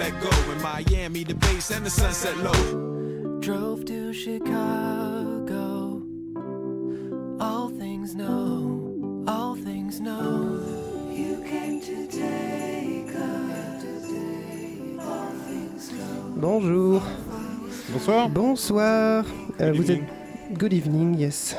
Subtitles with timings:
[0.00, 0.30] let go.
[0.52, 3.38] In Miami, the base and the sunset low.
[3.40, 6.02] Drove to Chicago.
[7.38, 10.60] All things know, all things know.
[11.12, 13.84] You came to take us.
[14.98, 16.34] All things know.
[16.36, 17.02] Bonjour,
[17.92, 18.28] Bonsoir.
[18.30, 19.24] bonsoir.
[19.60, 20.02] Euh, Good vous evening.
[20.50, 21.56] êtes good evening, yes.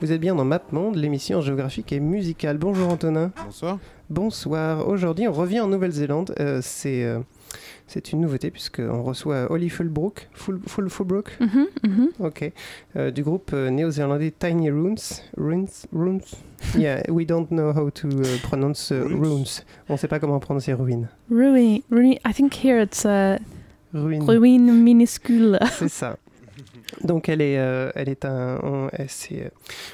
[0.00, 2.58] Vous êtes bien dans MapMonde, l'émission géographique et musicale.
[2.58, 3.30] Bonjour Antonin.
[3.44, 3.78] Bonsoir.
[4.10, 4.86] Bonsoir.
[4.88, 6.34] Aujourd'hui, on revient en Nouvelle-Zélande.
[6.38, 7.20] Euh, c'est euh,
[7.86, 12.08] c'est une nouveauté puisqu'on reçoit Holly Fulbrook, Full, Full, Fulbrook, Mhm, mhm.
[12.20, 12.52] ok,
[12.96, 14.96] euh, du groupe euh, néo-zélandais Tiny Runes.
[15.36, 16.20] Runes, Runes?
[16.76, 19.20] Yeah, we don't know how to uh, pronounce uh, Runes.
[19.22, 19.62] runes.
[19.88, 21.08] On ne sait pas comment prononcer ruine.
[21.30, 22.14] Ruin, ruin.
[22.26, 23.36] I think here it's uh,
[23.92, 24.24] Ruine.
[24.26, 25.58] ruin minuscule.
[25.78, 26.16] C'est ça.
[27.02, 29.48] Donc elle est, euh, elle est un, on, elle s'est, euh,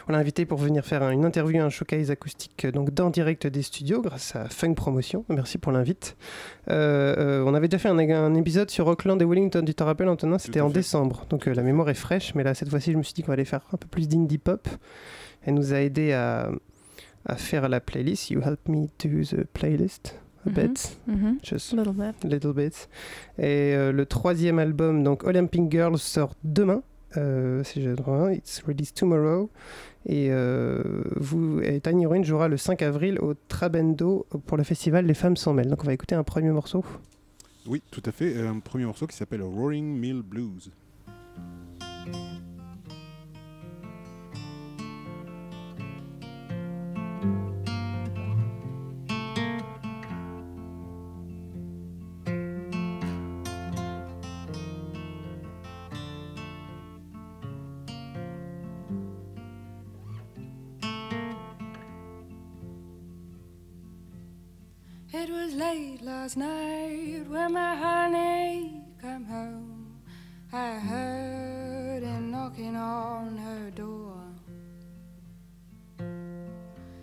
[0.08, 3.08] on l'a invitée pour venir faire un- une interview, un showcase acoustique euh, donc dans
[3.10, 5.24] direct des studios grâce à Funk Promotion.
[5.30, 6.16] Merci pour l'invite.
[6.70, 9.82] Euh, euh, on avait déjà fait un, un épisode sur Auckland et Wellington, tu te
[9.82, 10.38] rappelles Antonin?
[10.38, 10.74] C'était en fait.
[10.74, 13.22] décembre, donc euh, la mémoire est fraîche, mais là cette fois-ci je me suis dit
[13.22, 14.68] qu'on allait faire un peu plus d'indie pop.
[15.44, 16.50] Elle nous a aidé à,
[17.26, 18.30] à faire la playlist.
[18.30, 20.54] You help me do the playlist a Mhm.
[20.54, 20.98] bit.
[21.06, 21.38] Mhm.
[21.42, 22.24] Just A little bit.
[22.30, 22.88] Little Bit.
[23.38, 26.82] Et euh, le troisième album, donc Olympic Girls, sort demain.
[27.16, 29.50] Euh, si j'ai droit, it's released tomorrow.
[30.06, 30.82] Et, euh,
[31.16, 35.36] vous, et Tiny Ruin jouera le 5 avril au Trabendo pour le festival Les Femmes
[35.36, 35.68] s'en mêlent.
[35.68, 36.84] Donc on va écouter un premier morceau.
[37.66, 38.36] Oui, tout à fait.
[38.40, 40.70] Un premier morceau qui s'appelle Roaring Mill Blues.
[65.54, 70.00] Late last night when my honey come home.
[70.52, 74.22] I heard him knocking on her door.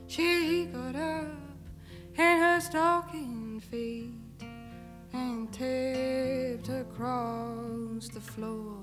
[0.07, 1.27] She got up
[2.17, 4.43] in her stocking feet
[5.13, 8.77] and tipped across the floor.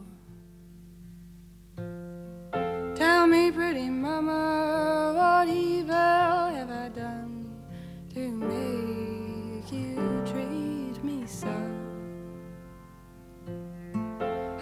[2.94, 7.62] Tell me, pretty mama, what evil have I done
[8.15, 8.85] to make
[9.72, 11.49] you treat me so?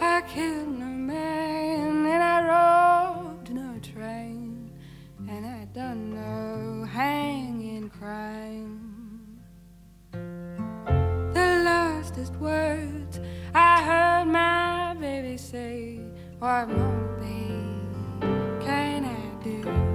[0.01, 4.71] I killed no man and I robbed no train
[5.29, 9.41] and I done no hanging crime.
[10.13, 13.21] The lastest words
[13.55, 16.01] I heard my baby say,
[16.39, 17.05] What more,
[18.61, 19.94] can I do?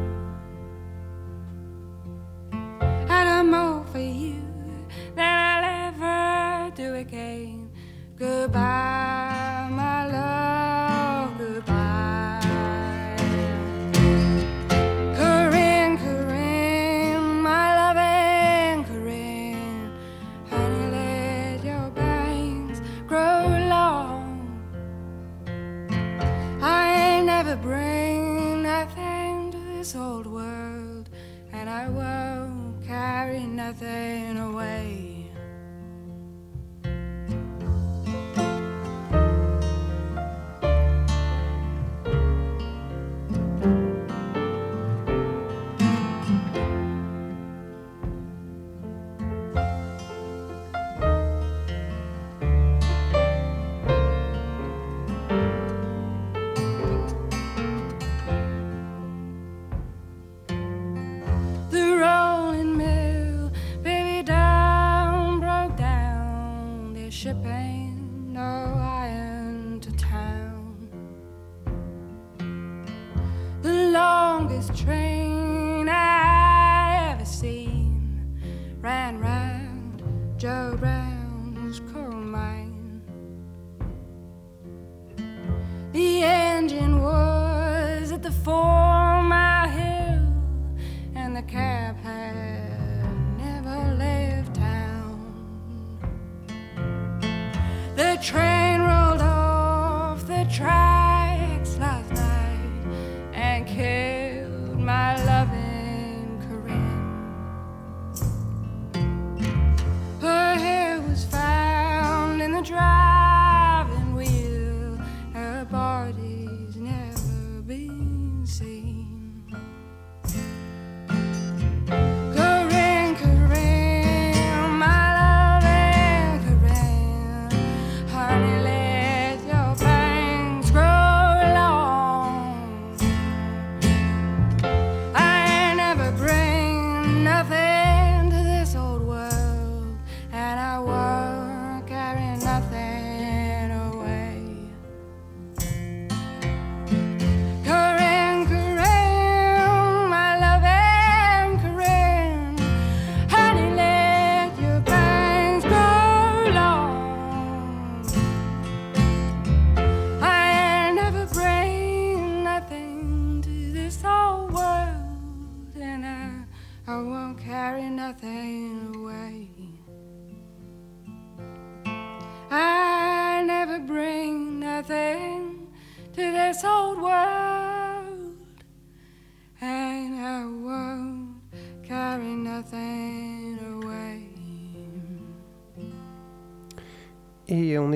[8.40, 8.79] Goodbye,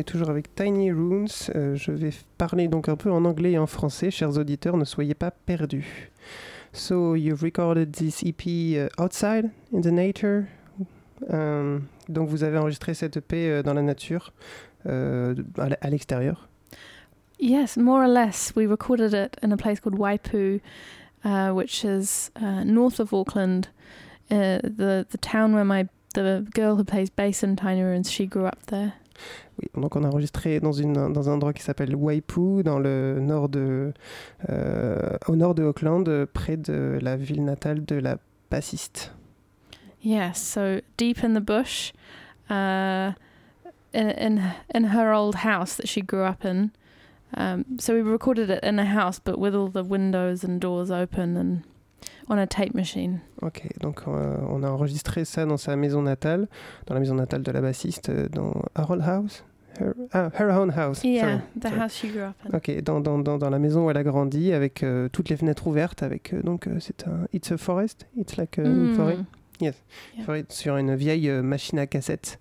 [0.04, 1.28] est toujours avec Tiny Runes.
[1.56, 4.12] Euh, je vais parler donc un peu en anglais et en français.
[4.12, 6.12] Chers auditeurs, ne soyez pas perdus.
[6.74, 10.46] So, you've recorded this EP uh, outside, in the nature.
[11.30, 14.34] Um, donc, vous avez enregistré cette EP euh, dans la nature,
[14.88, 16.50] euh, à l'extérieur.
[17.40, 18.54] Yes, more or less.
[18.56, 20.60] We recorded it in a place called Waipu,
[21.24, 23.70] uh, which is uh, north of Auckland.
[24.32, 28.26] Uh, the the town where my the girl who plays bass in Tiny Ruins, she
[28.26, 28.94] grew up there.
[29.60, 33.20] Oui, donc on a enregistré dans, une, dans un endroit qui s'appelle Waipu, dans le
[33.20, 33.94] nord de,
[34.50, 38.18] euh, au nord de Auckland, près de la ville natale de la
[38.50, 39.14] bassiste.
[40.02, 41.94] Yes, so deep in the bush,
[42.50, 43.14] uh,
[43.94, 44.42] in in
[44.76, 46.72] in her old house that she grew up in.
[47.36, 50.92] Um, so we recorded it in a house, but with all the windows and doors
[50.92, 51.64] open and
[52.30, 53.20] on a tape machine.
[53.42, 56.48] Ok, donc euh, on a enregistré ça dans sa maison natale,
[56.88, 59.44] dans la maison natale de la bassiste, euh, dans Harold House?
[59.80, 61.04] Her, ah, her own house.
[61.04, 61.80] Yeah, sorry, the sorry.
[61.80, 62.56] house she grew up in.
[62.58, 65.36] Ok, dans, dans, dans, dans la maison où elle a grandi, avec euh, toutes les
[65.38, 68.94] fenêtres ouvertes, avec donc c'est un It's a forest, it's like a Mm.
[68.96, 69.18] forêt.
[69.62, 69.76] Yes,
[70.18, 70.44] Yeah.
[70.50, 72.40] sur une vieille euh, machine à cassette,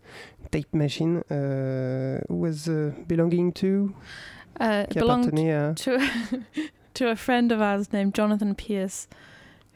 [0.51, 3.91] tape machine, euh, was uh, belonging to,
[4.61, 5.73] Uh, qui appartenait à.
[5.75, 5.93] to
[6.95, 9.09] to a friend of ours named Jonathan Pierce,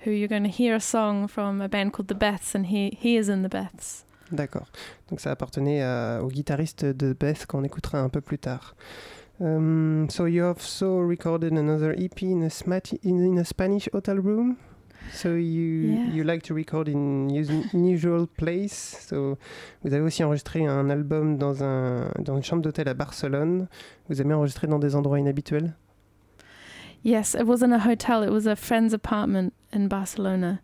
[0.06, 2.96] who you're going to hear a song from a band called the Beths, and he
[2.98, 4.04] he is in the Beths.
[4.32, 4.66] D'accord.
[5.10, 8.74] Donc ça appartenait à- au guitariste de Beth qu'on écoutera un peu plus tard.
[9.40, 14.16] Um, so you have also recorded another EP in a, smati- in, a Spanish hotel
[14.18, 14.56] room?
[15.12, 16.06] So you Yeah.
[16.14, 18.96] you like to record in us- unusual place?
[19.08, 19.36] So
[19.84, 23.68] vous avez aussi enregistré un album dans un dans une chambre d'hôtel à Barcelone.
[24.08, 25.74] Vous aimez enregistrer dans des endroits inhabituels?
[27.06, 30.60] Yes, it wasn't a hotel; it was a friend's apartment in Barcelona.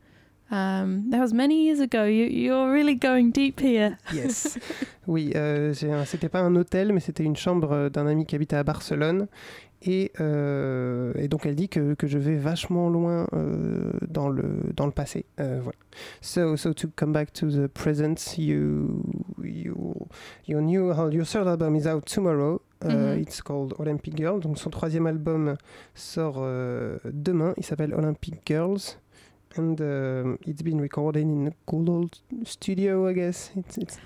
[0.51, 2.03] Um, that was many years ago.
[2.03, 3.97] You you're really going deep here.
[4.13, 4.59] Yes.
[5.07, 5.73] oui, euh,
[6.05, 9.29] c'était pas un hôtel, mais c'était une chambre euh, d'un ami qui habitait à Barcelone.
[9.85, 14.45] Et, euh, et donc elle dit que, que je vais vachement loin euh, dans, le,
[14.77, 15.25] dans le passé.
[15.41, 15.79] Euh, voilà.
[16.21, 19.03] So, so to come back to the present, you,
[19.45, 20.09] you,
[20.47, 22.61] your, new, your third album is out tomorrow.
[22.81, 23.23] Uh, Mhm.
[23.23, 24.41] It's called Olympic Girl.
[24.41, 25.57] Donc son troisième album
[25.95, 27.55] sort euh, demain.
[27.57, 28.97] Il s'appelle Olympic Girls.
[29.57, 33.53] And um, it's been recorded in a cool old studio, I guess.
[33.55, 33.99] It's, it's,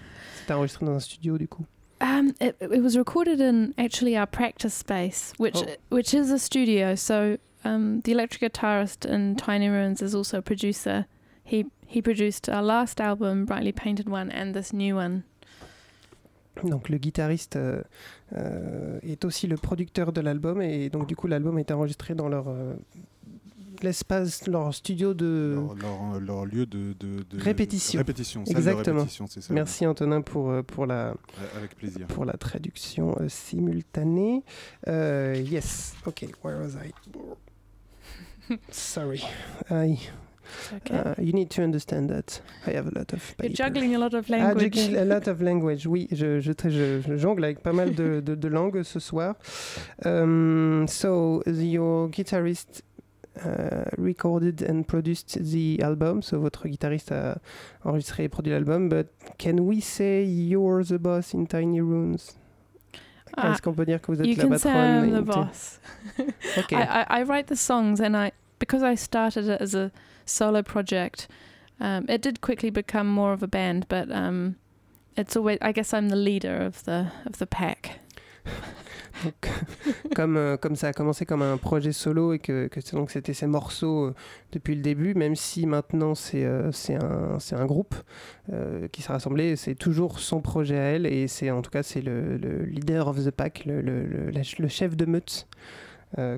[0.47, 1.65] c'est enregistré dans un studio du coup.
[2.01, 5.67] Um, it, it was recorded in actually our practice space, which Oh.
[5.89, 6.95] which is a studio.
[6.97, 11.07] So um, the electric guitarist in Tiny Ruins is also a producer.
[11.45, 15.23] He he produced our last album, Brightly Painted One, and this new one.
[16.65, 17.83] Donc le guitariste euh,
[18.35, 22.15] euh, est aussi le producteur de l'album et donc du coup l'album a été enregistré
[22.15, 22.73] dans leur euh,
[23.83, 27.99] l'espace, leur studio de Leur, leur- leur lieu de, de- de- Répétition.
[27.99, 29.01] répétition, Exactement.
[29.01, 29.53] répétition, ça.
[29.53, 31.15] Merci Antonin pour, euh, pour, la,
[31.59, 32.07] Avec plaisir.
[32.07, 34.43] pour la traduction euh, simultanée.
[34.89, 36.91] Euh, yes, ok, where was I?
[38.71, 39.23] Sorry.
[39.71, 39.99] I,
[40.77, 40.95] okay.
[40.95, 43.55] uh, you need to understand that I have a lot of You're paper.
[43.55, 44.75] juggling a lot of Ah, language.
[44.75, 45.87] juggling a lot of language.
[45.87, 49.35] Oui, je, je, je, je jongle avec pas mal de, de, de langues ce soir.
[50.05, 52.83] Um, so, your guitarist
[53.45, 56.23] uh, recorded and produced the album.
[56.23, 57.39] So, votre guitariste a
[57.85, 58.89] enregistré et produit l'album.
[58.89, 62.37] But can we say you're the boss in Tiny Rooms?
[63.37, 65.27] Ah, Est-ce qu'on peut dire que vous êtes you la can say patronne I'm the
[65.27, 65.81] boss.
[66.57, 66.73] Ok.
[66.73, 69.91] I, I, I write the songs, and I because I started it as a
[70.25, 71.29] solo project.
[71.81, 74.57] Um, it did quickly become more of a band, but um,
[75.17, 75.59] it's always.
[75.61, 78.01] I guess I'm the leader of the of the pack.
[79.25, 79.49] Donc,
[80.15, 83.33] comme, euh, comme ça a commencé comme un projet solo et que, que donc c'était
[83.33, 84.15] ses morceaux euh,
[84.53, 87.95] depuis le début, même si maintenant c'est euh, un, un groupe
[88.53, 91.83] euh, qui s'est rassemblé, c'est toujours son projet à elle et c'est en tout cas
[91.83, 95.49] c'est le, le leader of the pack, le, le- le- chef de meute,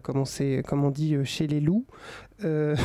[0.03, 1.87] comme, on sait- comme on dit euh, chez les loups.
[2.45, 2.75] Euh,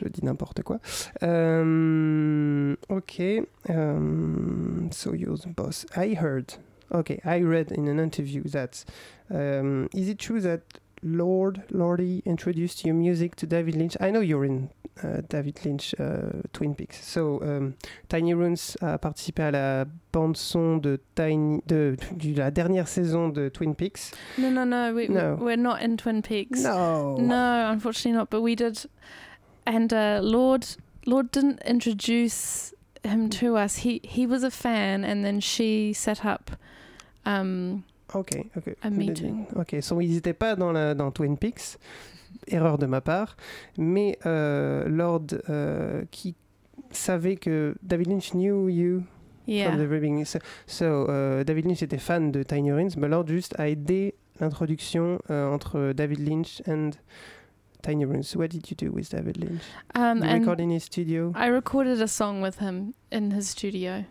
[0.00, 0.78] Je dis n'importe quoi.
[1.22, 3.22] Euh, ok.
[3.68, 5.86] Um, so you're the boss.
[5.96, 6.52] I heard.
[6.92, 8.84] Okay, I read in an interview that
[9.30, 10.60] um, is it true that
[11.02, 13.96] Lord Lordy introduced your music to David Lynch?
[14.00, 14.70] I know you're in
[15.02, 17.04] uh, David Lynch uh, Twin Peaks.
[17.04, 17.74] So um,
[18.08, 23.28] Tiny Runes a participé à la bande son de Tiny de, de la dernière saison
[23.32, 24.12] de Twin Peaks.
[24.36, 24.92] No, no, no.
[24.92, 25.36] We No.
[25.40, 26.62] we're not in Twin Peaks.
[26.62, 27.16] No.
[27.16, 28.30] No, unfortunately not.
[28.30, 28.84] But we did,
[29.66, 30.66] and uh, Lord
[31.06, 32.74] Lord didn't introduce
[33.04, 33.76] him to us.
[33.78, 36.50] He he was a fan, and then she set up.
[37.24, 38.76] Um, Ok, ok.
[38.82, 39.44] A meeting.
[39.56, 41.78] Ok, so ils n'étaient pas dans, la, dans Twin Peaks,
[42.48, 43.36] erreur de ma part,
[43.76, 46.34] mais euh, Lord euh, qui
[46.90, 49.02] savait que David Lynch knew you
[49.46, 49.70] yeah.
[49.70, 50.24] from the beginning.
[50.24, 54.14] So, so, euh, David Lynch était fan de Tiny Ruins, mais Lord juste a aidé
[54.40, 56.90] l'introduction entre David Lynch and
[57.82, 58.36] Tiny Ruins.
[58.36, 59.62] What did you do with David Lynch?
[59.94, 61.32] Um, you record in his studio?
[61.34, 64.04] I recorded a song with him in his studio.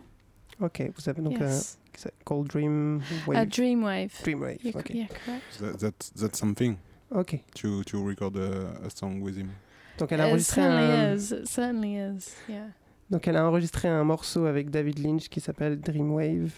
[0.60, 1.77] Ok, vous avez donc yes.
[1.77, 1.77] un
[2.24, 3.48] Cold Dream A Wave?
[3.48, 4.12] Dreamwave.
[4.22, 4.90] Dreamwave, Yeah, ok.
[4.94, 5.58] yeah, correct.
[5.60, 6.76] That, that, that's something
[7.10, 9.50] Ok, to, to record a, a song with him.
[9.98, 11.14] donc elle a enregistré certainly un...
[11.16, 11.32] is.
[11.32, 12.34] It certainly is.
[12.48, 12.70] Yeah.
[13.10, 16.52] Donc elle a enregistré un morceau avec David Lynch qui s'appelle Dreamwave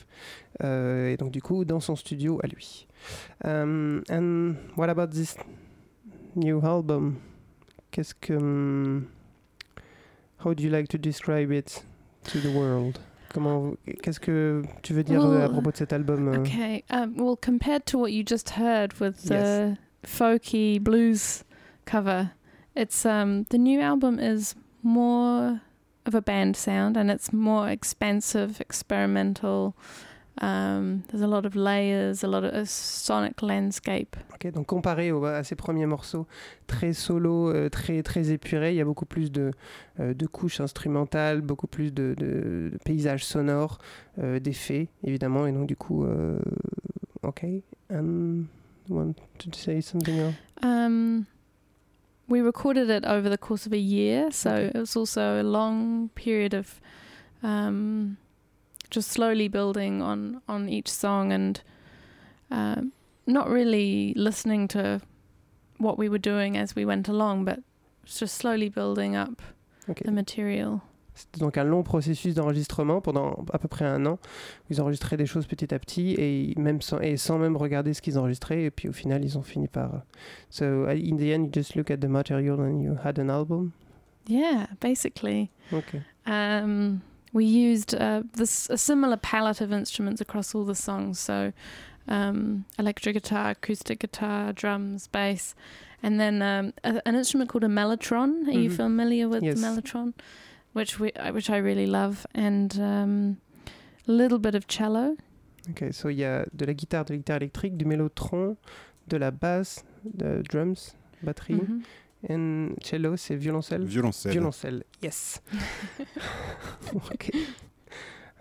[0.64, 2.88] euh, et donc du coup dans son studio à lui.
[3.44, 5.36] Um, and what about this
[6.34, 7.18] new album?
[7.92, 9.04] Qu'est-ce que hmm,
[10.44, 11.84] how do you like to describe it
[12.24, 12.98] to the world?
[13.32, 16.28] Comment qu'est-ce que tu veux dire à propos de cet album?
[16.28, 16.84] euh, Okay.
[16.90, 19.76] Um, well, compared to what you just heard with the Yes.
[20.04, 21.44] folky blues
[21.84, 22.30] cover,
[22.74, 25.60] it's um the new album is more
[26.06, 29.74] of a band sound and it's more expansive, experimental.
[30.40, 34.16] Um, there's a lot of layers, a lot of a sonic landscape.
[34.32, 36.26] Ok, donc comparé au- à ses premiers morceaux
[36.66, 39.50] très solo, euh, très très épurés, il y a beaucoup plus de,
[39.98, 43.78] euh, de couches instrumentales, beaucoup plus de, de- de paysages sonores,
[44.18, 46.38] euh, d'effets évidemment, et donc du coup, euh,
[47.22, 47.44] ok.
[47.92, 48.44] And
[48.88, 50.34] want to say something else?
[50.62, 51.24] Um,
[52.28, 54.68] we recorded it over the course of a year, so Okay.
[54.68, 56.80] it was also a long period of
[57.42, 58.16] um,
[58.90, 61.62] just slowly building on on each song and
[62.50, 62.92] um,
[63.26, 65.00] not really listening to
[65.78, 67.60] what we were doing as we went along, but
[68.04, 69.40] just slowly building up
[69.88, 70.02] Ok.
[70.04, 70.80] the material.
[71.14, 74.18] C'était donc un long processus d'enregistrement pendant à peu près un an.
[74.70, 78.00] Ils enregistraient des choses petit à petit et même sans, et sans même regarder ce
[78.00, 78.62] qu'ils enregistraient.
[78.64, 80.02] Et puis au final, ils ont fini par.
[80.48, 83.72] So in the end, you just look at the material and you had an album.
[84.28, 85.50] Yeah, basically.
[85.72, 85.96] Ok.
[86.26, 87.00] Um,
[87.32, 91.18] we used uh, this a similar palette of instruments across all the songs.
[91.20, 91.52] So,
[92.08, 95.54] um, electric guitar, acoustic guitar, drums, bass,
[96.02, 98.46] and then um, a, an instrument called a mellotron.
[98.48, 98.76] Are you Mhm.
[98.76, 99.60] familiar with Yes.
[99.60, 100.14] the mellotron?
[100.72, 103.36] Which we, uh, which I really love, and um,
[104.08, 105.16] a little bit of cello.
[105.68, 108.56] Ok, so il y a de la guitare, de la guitare électrique, du mélotron,
[109.08, 111.82] de la basse, de drums, batterie, Mhm.
[112.28, 113.84] And cello, c'est violoncelle.
[113.84, 114.32] Violoncelle.
[114.32, 115.42] Violoncelle, yes.
[116.94, 117.30] ok.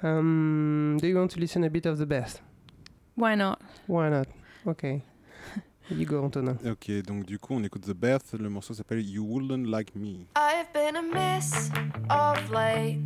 [0.01, 2.41] Um, do you want to listen a bit of the bass?
[3.15, 3.59] Why not?
[3.87, 4.27] Why not?
[4.65, 5.01] Ok.
[5.91, 6.55] You go, Antonin.
[6.65, 10.27] Ok, donc du coup on écoute The Bath, le morceau s'appelle You Wouldn't Like Me.
[10.35, 11.71] I've been a miss
[12.09, 12.99] of late.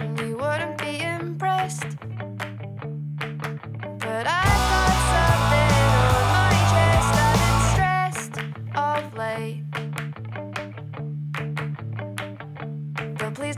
[0.00, 1.96] And you wouldn't be impressed.
[3.98, 4.87] But I've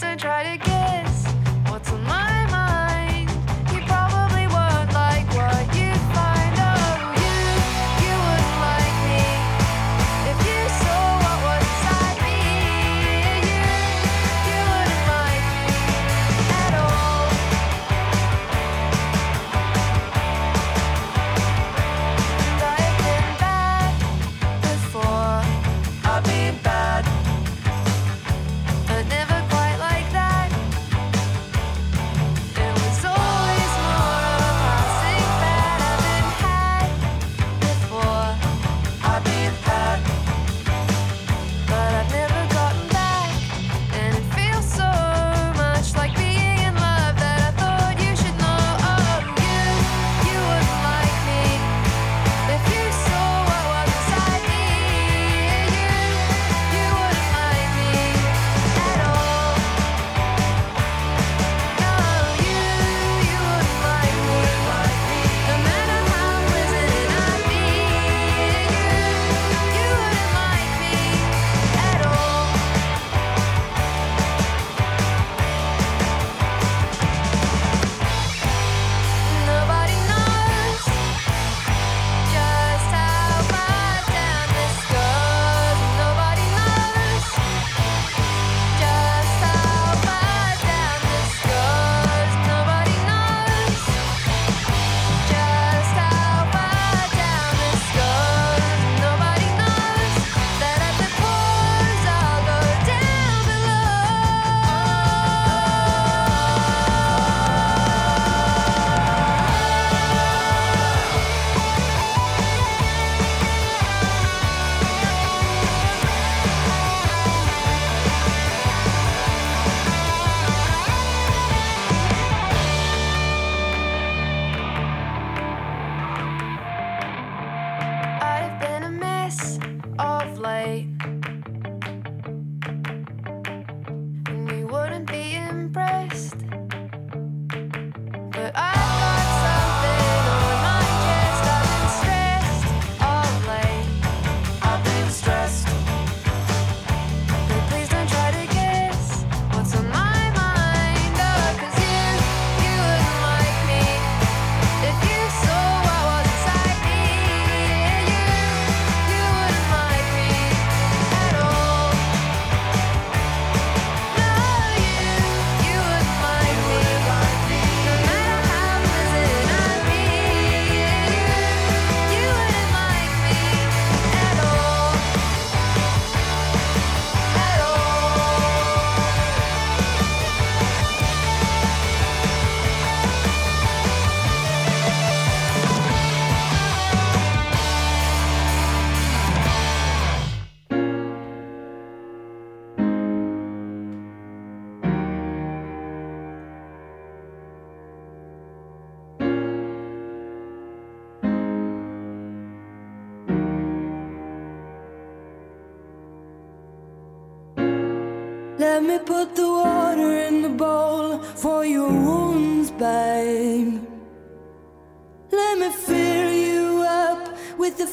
[0.00, 0.79] to try to get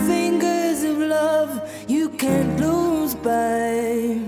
[0.08, 1.52] fingers of love
[1.88, 4.20] you can't lose, by.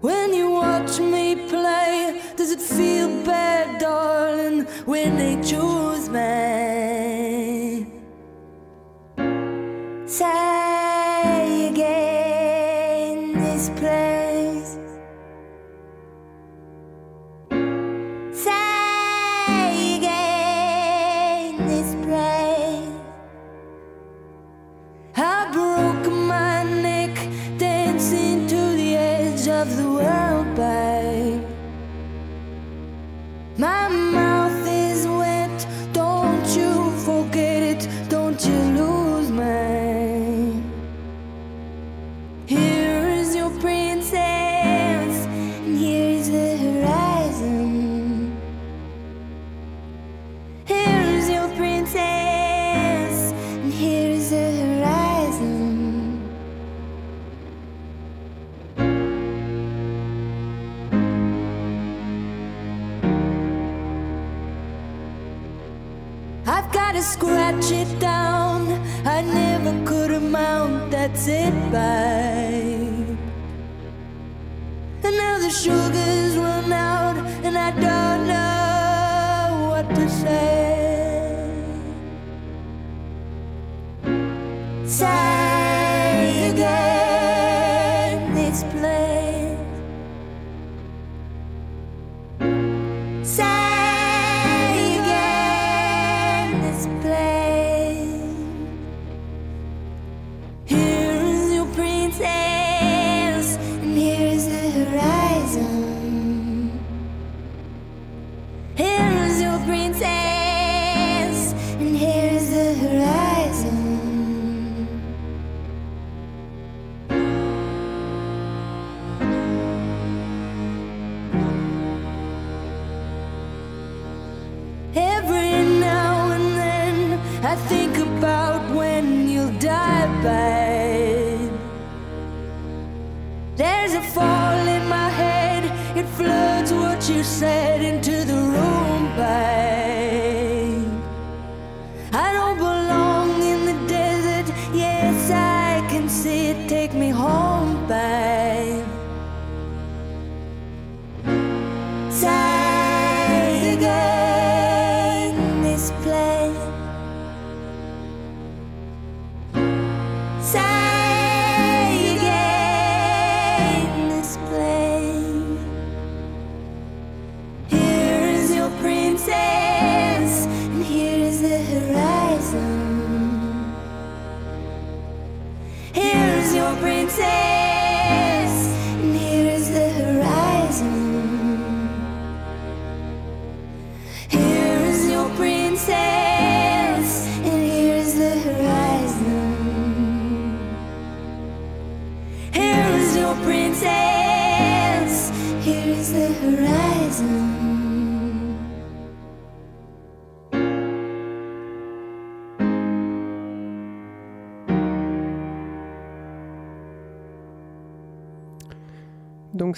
[0.00, 4.60] When you watch me play, does it feel bad, darling,
[4.92, 6.45] when they choose me?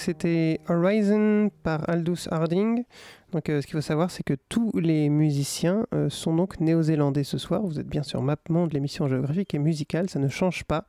[0.09, 2.85] C'était Horizon par Aldous Harding.
[3.33, 7.25] Donc euh, ce qu'il faut savoir c'est que tous les musiciens euh, sont donc néo-zélandais
[7.25, 7.61] ce soir.
[7.61, 10.87] Vous êtes bien sûr Mapmonde, l'émission géographique et musicale, ça ne change pas.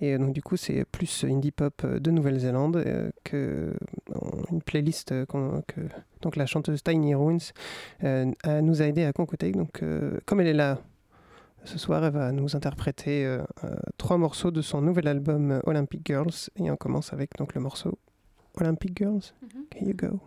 [0.00, 2.84] Et euh, donc du coup c'est plus indie pop de Nouvelle-Zélande
[3.24, 3.74] que
[4.52, 7.50] une playlist que la chanteuse Tiny Ruins
[8.04, 9.50] nous a aidé à concocter.
[9.50, 9.82] Donc
[10.24, 10.78] comme elle est là
[11.64, 13.38] ce soir, elle va nous interpréter
[13.96, 16.48] trois morceaux de son nouvel album Olympic Girls.
[16.60, 17.98] Et on commence avec donc le morceau
[18.60, 19.32] Olympic Girls.
[19.44, 19.62] Mm-hmm.
[19.78, 20.20] Here you go.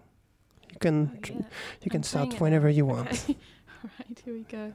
[0.71, 1.33] You can oh, tr-
[1.81, 3.27] you can start whenever you want.
[3.83, 4.73] right, here we go.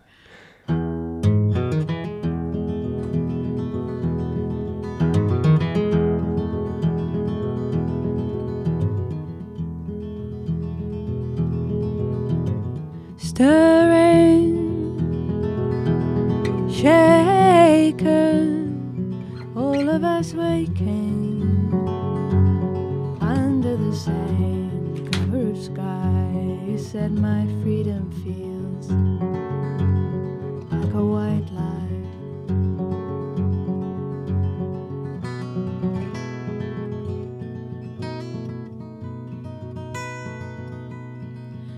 [13.40, 14.52] stirring,
[16.70, 18.12] shaken,
[19.56, 21.29] all of us waking
[23.90, 26.76] the sand covered sky.
[26.76, 28.88] Said my freedom feels
[30.72, 31.98] like a white lie.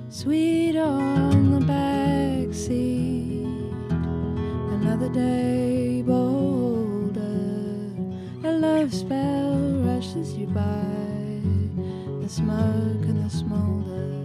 [0.09, 3.47] Sweet on the back seat
[4.79, 7.21] another day bolder.
[8.45, 10.92] A love spell rushes you by.
[12.33, 14.25] Smoke and the smolder.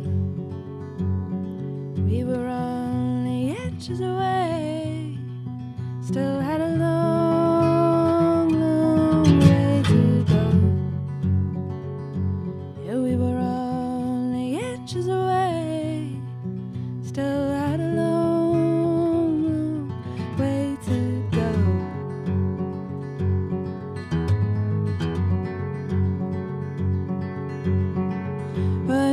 [2.09, 5.17] We were only inches away,
[6.01, 6.36] still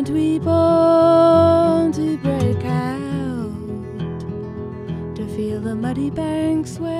[0.04, 3.54] Weren't we born to break out,
[5.16, 6.92] to feel the muddy banks swell?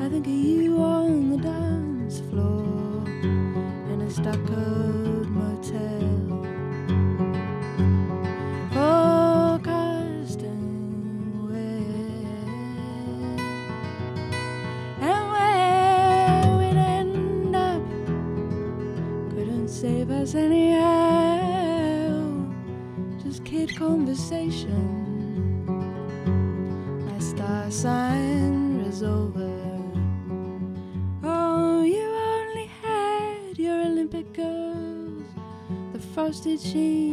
[0.00, 0.58] I think of you
[24.30, 25.66] conversation.
[27.04, 29.50] My star sign is over.
[31.24, 35.24] Oh, you only had your Olympic girls,
[35.92, 37.09] the frosted sheen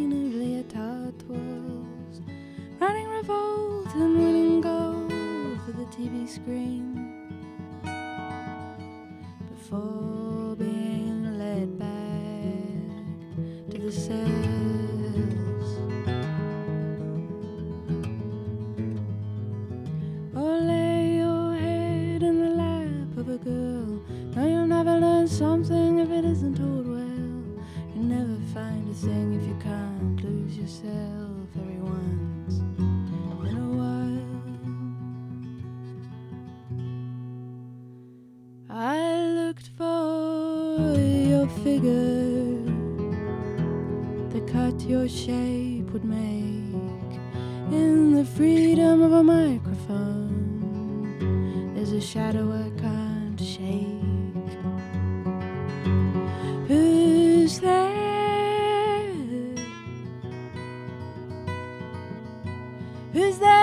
[63.18, 63.57] Who's there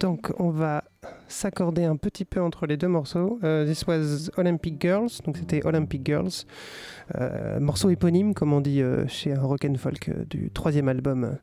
[0.00, 0.84] Donc on va
[1.28, 3.38] s'accorder un petit peu entre les deux morceaux.
[3.44, 6.44] Euh, this was Olympic Girls, donc c'était Olympic Girls,
[7.16, 10.88] Euh, morceau éponyme comme on dit euh, chez un rock and folk euh, du troisième
[10.88, 11.36] album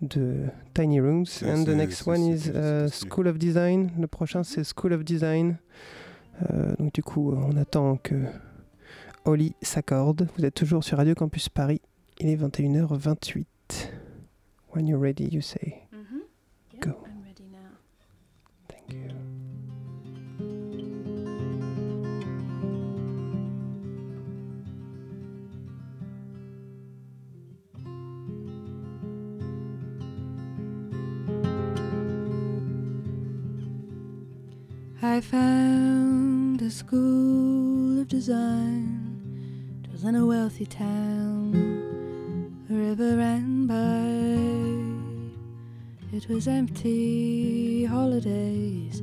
[0.00, 1.26] de Tiny Rooms.
[1.44, 2.50] And the next one is
[2.90, 3.90] School of Design.
[3.98, 5.56] Le prochain c'est School of Design.
[6.78, 8.14] Donc du coup on attend que
[9.24, 10.28] Oli s'accorde.
[10.36, 11.80] Vous êtes toujours sur Radio Campus Paris.
[12.18, 13.44] Il est 21h28.
[14.74, 15.84] When you're ready, you say.
[15.94, 16.22] Mhm.
[16.72, 17.04] Yeah, Go.
[17.06, 17.78] I'm ready now.
[18.68, 19.08] Thank you.
[35.02, 39.84] I found a school of design.
[39.84, 41.54] It was in a wealthy town.
[42.68, 44.13] A river ran by.
[46.16, 49.02] It was empty holidays.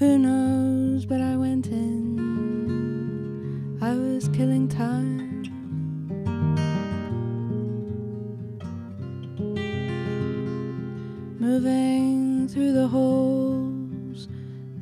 [0.00, 2.18] Who knows, but I went in.
[3.80, 5.44] I was killing time.
[11.38, 14.26] Moving through the halls,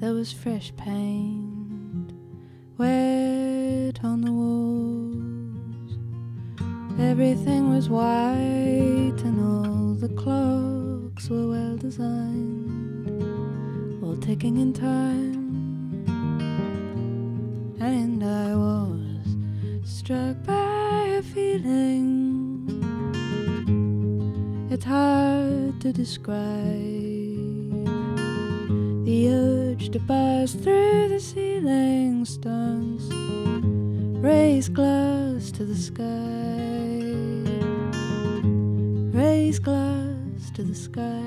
[0.00, 1.19] there was fresh pain.
[14.44, 16.04] In time.
[17.78, 19.36] And I was
[19.84, 22.66] struck by a feeling
[24.70, 26.40] it's hard to describe
[29.04, 33.12] the urge to burst through the ceiling stones,
[34.24, 36.04] raise glass to the sky,
[39.12, 41.19] raise glass to the sky.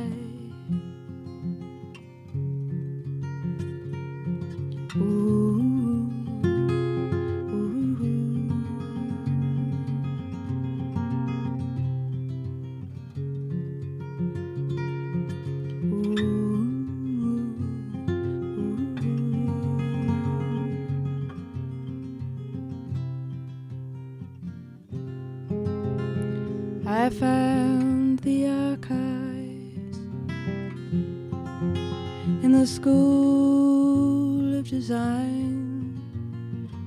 [26.95, 29.97] I found the archives
[32.43, 35.99] in the school of design,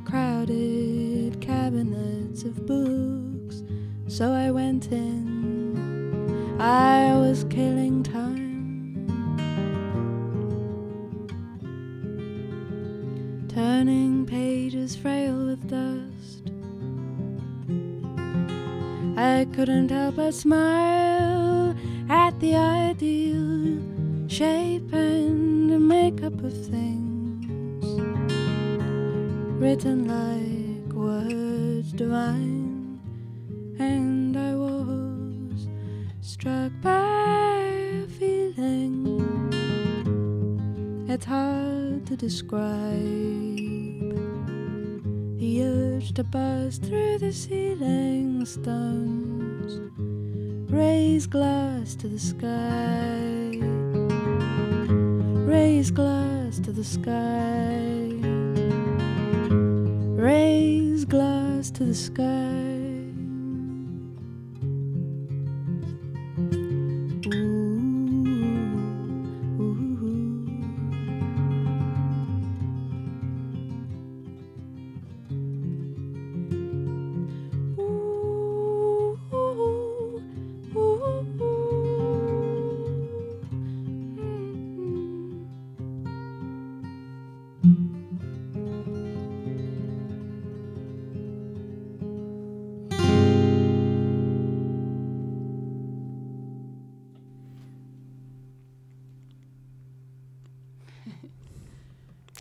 [0.04, 3.64] crowded cabinets of books.
[4.06, 7.95] So I went in, I was killing
[19.56, 21.74] couldn't help but smile
[22.10, 23.80] at the ideal
[24.28, 27.86] shape and makeup of things
[29.58, 33.00] written like words divine,
[33.78, 35.68] and I was
[36.20, 37.64] struck by
[38.04, 39.08] a feeling
[41.08, 42.92] it's hard to describe.
[45.38, 48.56] The urge to burst through the ceiling glass
[52.06, 53.58] to the sky,
[55.44, 57.45] raise glass to the sky,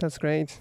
[0.06, 0.60] That's great.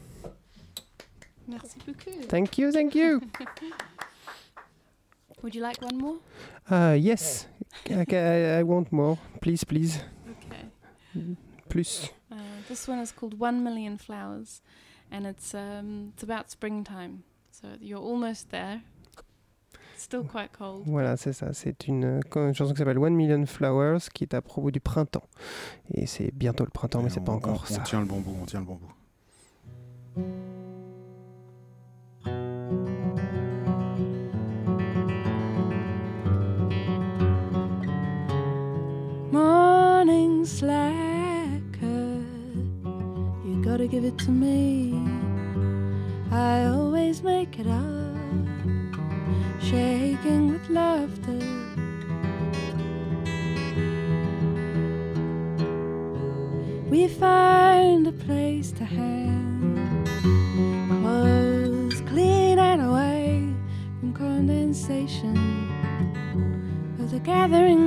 [1.46, 2.24] Merci beaucoup.
[2.30, 3.20] Thank you, thank you.
[5.42, 6.16] Would you like one more?
[6.70, 7.46] Uh, yes,
[7.90, 9.18] I, I, I want more.
[9.42, 10.00] Please, please.
[10.30, 10.64] Okay.
[11.68, 12.08] Plus.
[12.32, 12.36] Uh,
[12.68, 14.62] this one is called One Million Flowers,
[15.10, 17.24] and it's um, it's about springtime.
[17.50, 18.80] So you're almost there.
[19.98, 20.84] Still quite cold.
[20.86, 21.52] Voilà, c'est ça.
[21.52, 25.28] C'est une, une chanson qui s'appelle One Million Flowers qui est à propos du printemps.
[25.92, 27.82] Et c'est bientôt le printemps, mais c'est on- pas on- encore on ça.
[27.82, 28.93] tient le bon bout, on tient le bon bout.
[44.18, 44.94] To me.
[46.30, 48.16] I always make it up,
[49.60, 51.38] shaking with laughter.
[56.88, 59.44] We find a place to hang
[61.02, 63.54] clothes clean and away
[64.00, 65.36] from condensation
[66.98, 67.83] of the gathering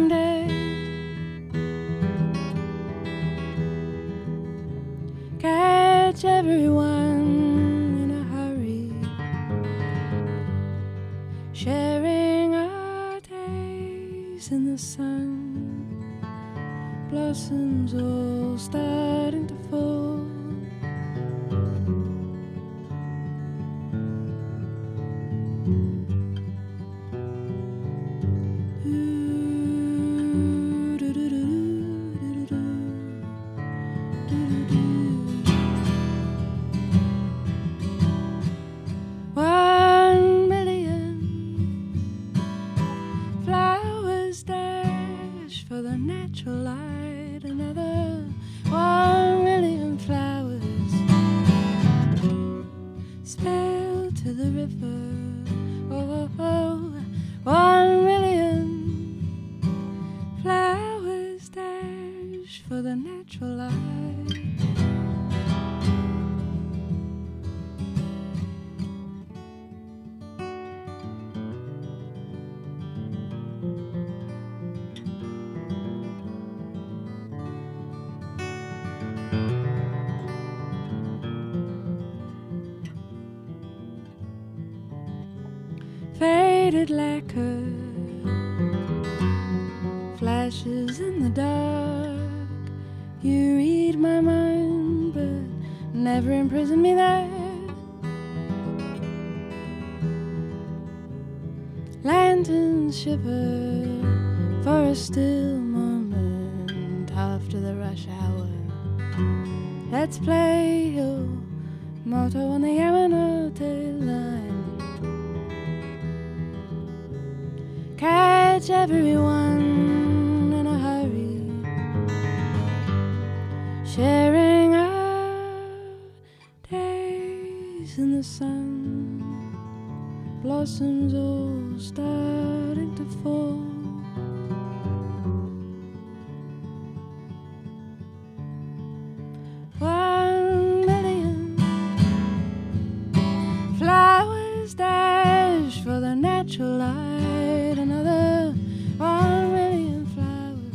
[146.58, 148.51] to light another
[148.97, 150.73] one million flowers.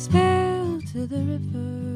[0.00, 1.95] Spell to the river.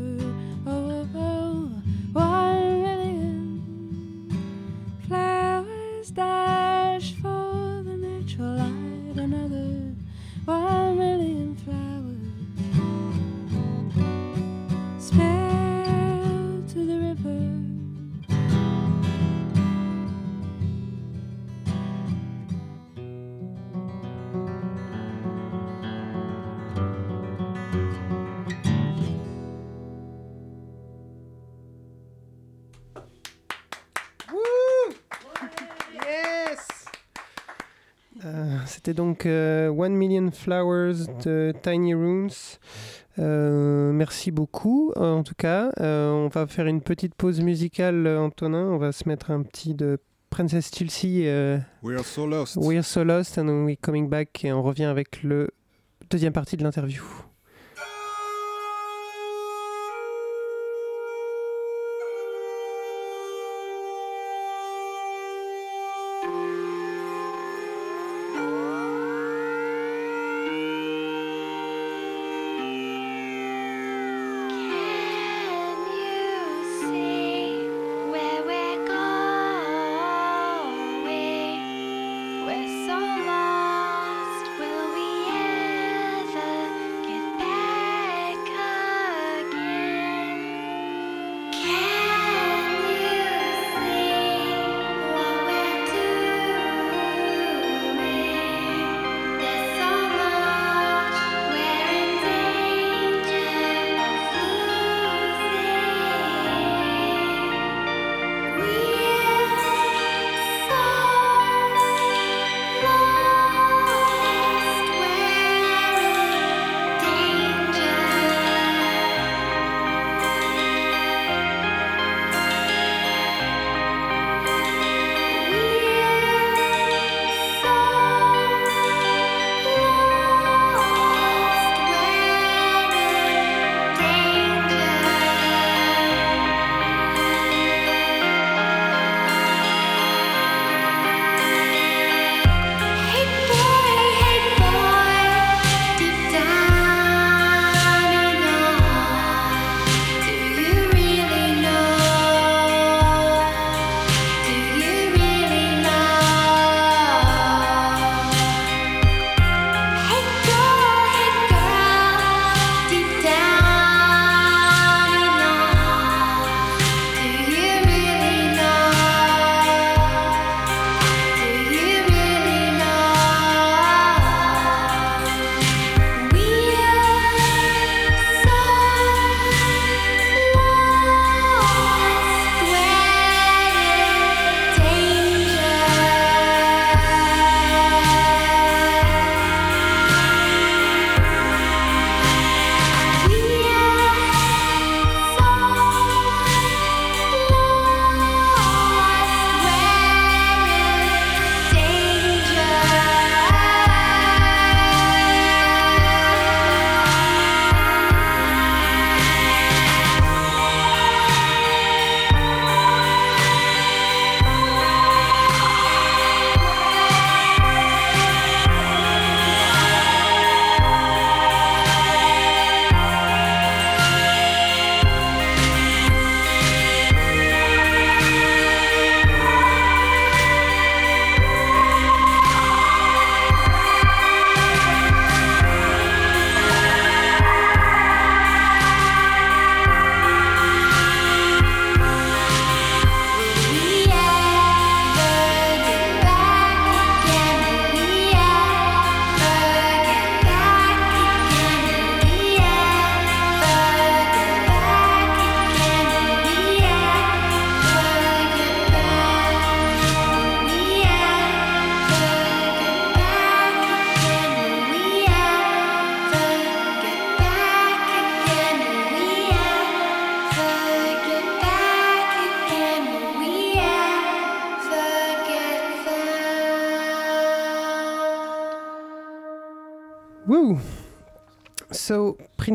[38.80, 42.30] C'était donc euh, One Million Flowers de Tiny Rooms.
[43.18, 44.94] Euh, merci beaucoup.
[44.96, 48.64] Euh, En tout cas, Euh, on va faire une petite pause musicale, Antonin.
[48.68, 49.98] On va se mettre un petit de
[50.30, 51.26] Princess Chelsea.
[51.26, 52.56] euh, We are so lost.
[52.56, 55.50] We're so lost and we're coming back et on revient avec le
[56.10, 57.02] deuxième partie de l'interview.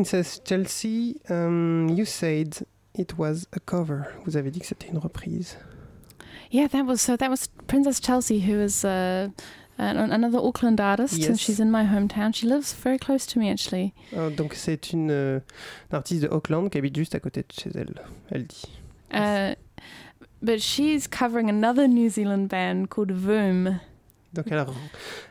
[0.00, 4.02] Princess Chelsea, um, you said it was a cover.
[4.26, 5.56] Vous avez dit que c'était une reprise.
[6.50, 7.16] Yeah, that was so.
[7.16, 9.28] That was Princess Chelsea, who is uh,
[9.78, 11.40] an, another Auckland artist, and Yes.
[11.40, 12.34] she's in my hometown.
[12.34, 13.94] She lives very close to me, actually.
[14.14, 15.40] Euh, donc c'est une, euh,
[15.90, 17.94] une artiste de Auckland qui habite juste à côté de chez elle,
[18.30, 18.64] elle dit.
[19.14, 19.54] Uh,
[20.42, 23.78] but she's covering another New Zealand band called Voom.
[24.34, 24.62] Donc elle,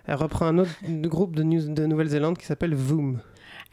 [0.07, 0.71] elle reprend un autre
[1.03, 3.19] groupe de, New- de Nouvelle-Zélande qui s'appelle Voom.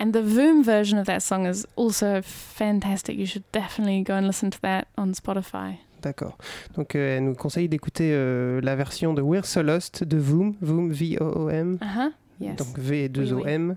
[0.03, 3.17] And the Voom version of that song is also fantastic.
[3.17, 5.79] You should definitely go and listen to that on Spotify.
[6.01, 6.37] D'accord.
[6.75, 10.57] Donc euh, elle nous conseille d'écouter euh, la version de We're So Lost de Voom,
[10.61, 11.79] Voom V-O-O-M.
[11.81, 12.11] Uh huh.
[12.41, 12.57] Yes.
[12.57, 13.77] Donc V2OM.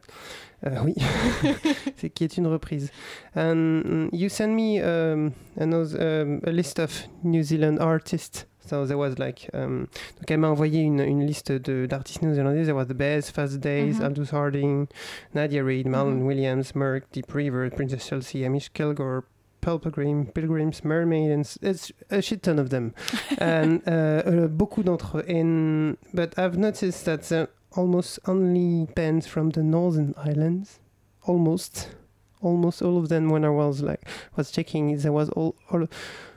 [0.65, 0.95] Euh, oui,
[1.97, 2.89] c'est qui est une reprise.
[3.36, 8.47] And you sent me um, another, um, a list of New Zealand artists.
[8.66, 9.88] So there was like, um,
[10.18, 12.66] donc elle m'a envoyé une, une liste de- d'artistes néo-zélandais.
[12.66, 14.05] There was The Bears, Fast Days, Mhm.
[14.05, 14.88] Aldous Harding,
[15.34, 16.26] Nadia Reid, Marlon Mhm.
[16.26, 19.24] Williams, Merck, Deep River, Princess Chelsea, Amish Kilgore,
[19.61, 22.93] Pilgrim, Pilgrims, Mermaid, and it's a shit ton of them.
[23.39, 23.91] and uh,
[24.26, 25.24] uh, beaucoup d'entre eux.
[25.28, 30.80] And, but I've noticed that there almost only bands from the Northern Islands.
[31.26, 31.89] Almost.
[32.41, 35.88] Almost all of them when I was like was checking there was all, all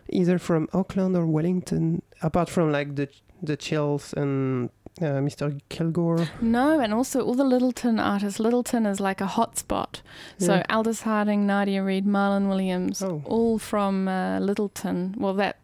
[0.08, 3.08] either from Auckland or Wellington apart from like the
[3.42, 5.60] the Chills and uh, Mr.
[5.68, 6.26] Kilgore.
[6.40, 8.40] No, and also all the Littleton artists.
[8.40, 10.02] Littleton is like a hotspot.
[10.38, 10.64] So Yeah.
[10.76, 13.22] Aldous Harding, Nadia Reid, Marlon Williams, Oh.
[13.24, 15.14] all from uh, Littleton.
[15.18, 15.56] Well, that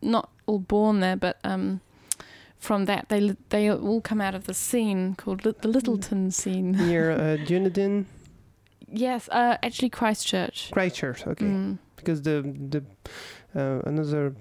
[0.00, 1.80] not all born there, but um,
[2.58, 6.72] from that they they all come out of the scene called Lit- the Littleton scene.
[6.72, 8.06] Near uh, Dunedin,
[8.90, 10.70] yes, uh, actually Christchurch.
[10.72, 11.44] Christchurch, okay.
[11.44, 11.78] Mm.
[11.96, 12.40] Because the
[12.70, 12.82] the
[13.54, 14.34] uh, another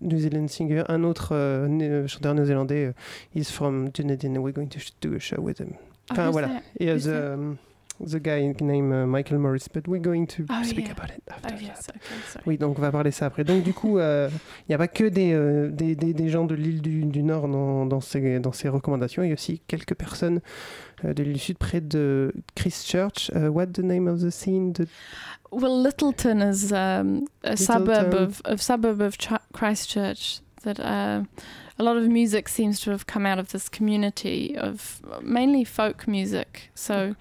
[0.00, 2.92] New Zealand singer, un autre euh, euh, chanteur néo-zélandais,
[3.34, 5.74] is from Dunedin, and we're going to do a show with him.
[6.10, 6.48] Oh, Enfin, voilà.
[6.78, 7.56] the,
[8.06, 10.92] the guy named uh, Michael Morris, but we're going to Oh, speak yeah.
[10.92, 11.54] about it after.
[11.54, 11.98] Oh yes, okay,
[12.28, 12.44] sorry.
[12.46, 13.44] Oui, donc on va parler ça après.
[13.44, 14.28] Donc du coup, euh,
[14.60, 17.22] il n'y a pas que des, euh, des, des, des gens de l'île du, du
[17.22, 20.40] Nord dans, dans, ces, dans ces recommandations, il y a aussi quelques personnes
[21.04, 23.30] euh, de l'île du Sud près de Christchurch.
[23.34, 24.72] Uh, what the name of the scene?
[24.72, 24.86] The...
[25.50, 28.22] Well, Littleton is um, a suburb Littleton.
[28.24, 31.24] of a suburb of Ch- Christchurch that uh,
[31.78, 36.06] a lot of music seems to have come out of this community of mainly folk
[36.06, 36.70] music.
[36.74, 37.16] So,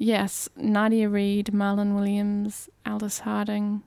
[0.00, 3.82] yes, Nadia Reid, Marlon Williams, Aldous Harding,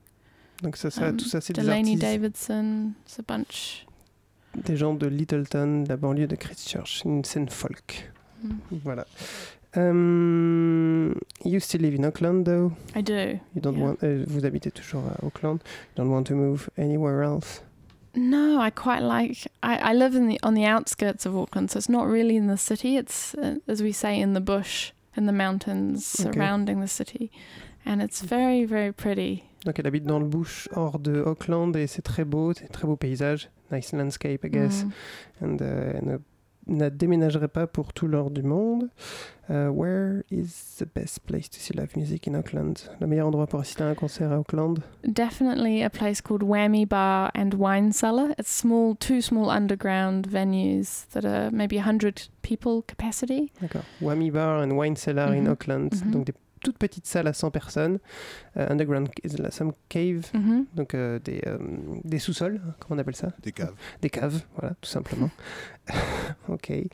[0.62, 2.92] Donc ça, ça, um, tout ça, c'est des Delaney artistes, Davidson.
[3.04, 3.86] It's a bunch.
[4.56, 8.10] des gens de Littleton, de la banlieue de Christchurch, une scène folk.
[8.42, 8.54] Mm.
[8.84, 9.06] Voilà.
[9.76, 12.72] Um, you still live in Auckland, though.
[12.94, 13.40] I do.
[13.54, 13.84] You don't yeah.
[13.84, 15.60] want, euh, vous habitez toujours à Auckland.
[15.96, 17.62] You don't want to move anywhere else.
[18.14, 19.48] No, I quite like.
[19.64, 22.46] I, I live in the on the outskirts of Auckland, so it's not really in
[22.46, 22.96] the city.
[22.96, 26.32] It's uh, as we say in the bush, in the mountains Okay.
[26.32, 27.30] surrounding the city,
[27.86, 29.42] and it's very very pretty.
[29.64, 32.86] Donc elle habite dans le bush hors de Auckland et c'est très beau, c'est très
[32.86, 34.84] beau paysage, nice landscape I guess.
[34.84, 35.44] Mm.
[35.44, 36.18] And euh, elle ne,
[36.66, 38.88] ne déménagerait pas pour tout l'or du monde.
[39.50, 42.76] Uh, where is the best place to see live music in Auckland?
[43.00, 44.78] Le meilleur endroit pour assister à un concert à Auckland?
[45.06, 48.30] Definitely a place called Whammy Bar and Wine Cellar.
[48.38, 53.52] It's small, two small underground venues that are maybe 100 people capacity.
[53.60, 53.82] D'accord.
[54.00, 55.50] Whammy Bar and Wine Cellar in Mhm.
[55.52, 55.92] Auckland.
[56.04, 56.10] Mhm.
[56.12, 57.98] Donc des toutes petites salles à 100 personnes.
[58.56, 60.30] Euh, underground, is là, some cave.
[60.32, 60.64] Mhm.
[60.74, 61.58] Donc euh, des, euh,
[62.04, 63.28] des sous-sols, hein, comment on appelle ça?
[63.42, 63.74] Des caves.
[64.00, 65.28] Des caves, voilà, tout simplement.
[66.48, 66.88] ok.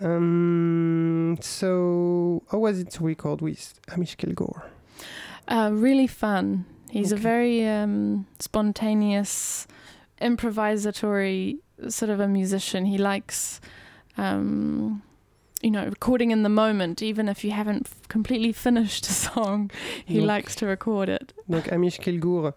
[0.00, 4.62] Um, so, how was it to record with Amish Kilgore?
[5.48, 6.64] Uh, really fun.
[6.90, 9.66] He's a very um, spontaneous,
[10.20, 11.58] improvisatory
[11.88, 12.84] sort of a musician.
[12.84, 13.60] He likes,
[14.18, 15.02] um,
[15.62, 19.70] you know, recording in the moment, even if you haven't f- completely finished a song.
[20.04, 21.32] He Donc- likes to record it.
[21.48, 22.52] Donc Amish Kilgour,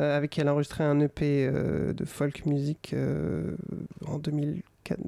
[0.00, 3.56] euh, avec qui elle a enregistré un EP euh, de folk music euh,
[4.06, 4.62] en 2004,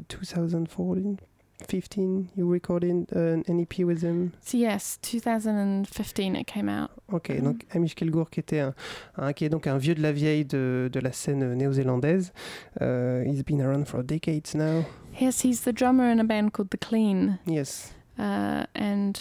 [0.08, 1.16] 2014,
[1.68, 4.32] 15, you recorded uh, an EP with him.
[4.40, 6.90] So yes, 2015 it came out.
[7.12, 7.42] Ok, Mhm.
[7.44, 8.74] donc Amish Kilgour qui était un,
[9.18, 12.32] un- qui est donc un vieux de la vieille de, de la scène néo-zélandaise.
[12.80, 14.84] Euh, he's been around for decades now.
[15.20, 17.38] Yes, he's the drummer in a band called The Clean.
[17.46, 17.92] Yes.
[18.18, 19.12] Uh, and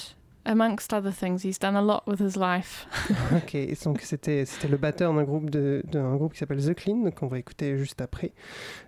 [0.50, 2.88] amongst other things, he's done a lot with his life.
[3.36, 6.74] ok, et donc c'était c'était le batteur d'un groupe de d'un groupe qui s'appelle The
[6.74, 8.32] Clean, donc on va écouter juste après,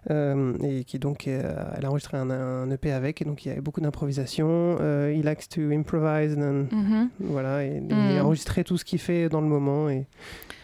[0.09, 1.41] Euh, et qui donc euh,
[1.78, 4.78] elle a enregistré un, un EP avec, et donc il y avait beaucoup d'improvisation.
[4.82, 7.09] Euh, he likes to improvise, and, Mhm.
[7.20, 8.22] voilà, et, et Mm.
[8.26, 10.07] enregistrer tout ce qu'il fait dans le moment, et,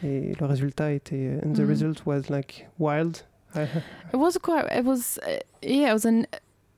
[0.04, 1.70] et le résultat était, and the Mm.
[1.70, 3.26] result was like wild.
[3.56, 4.66] It was quite.
[4.72, 5.20] It was.
[5.26, 6.24] Uh, yeah, it was a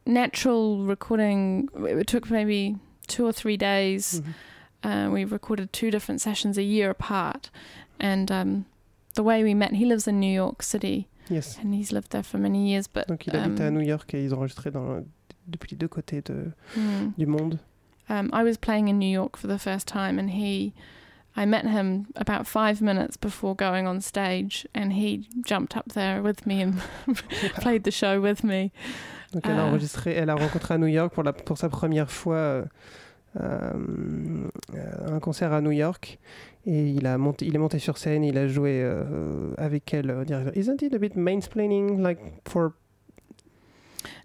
[0.05, 1.67] natural recording.
[1.88, 2.76] It took maybe
[3.10, 4.22] two or three days.
[4.22, 4.34] Mhm.
[4.82, 7.49] Uh, we recorded two different sessions a year apart,
[7.99, 8.66] and um,
[9.16, 11.57] the way we met, he lives in New York City, Yes.
[11.60, 12.88] and he's lived there for many years.
[12.88, 15.03] But Donc il habite à um, New York et ils enregistré dans,
[15.47, 17.10] depuis les deux côtés de, hmm.
[17.18, 17.60] du monde.
[18.07, 20.74] um, I was playing in New York for the first time, and he,
[21.36, 26.22] I met him about five minutes before going on stage, and he jumped up there
[26.24, 26.82] with me and
[27.62, 28.72] played the show with me.
[29.34, 29.67] Donc elle a Ah.
[29.67, 32.63] enregistré, elle a rencontré à New York pour, la, pour sa première fois euh,
[33.39, 33.73] euh,
[35.07, 36.17] un concert à New York
[36.65, 40.09] et il, a monté, il est monté sur scène, il a joué euh, avec elle.
[40.09, 42.71] euh, dire, Isn't it a bit mansplaining like for